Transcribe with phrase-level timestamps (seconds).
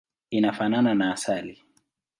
[0.29, 1.63] Inafanana na asali.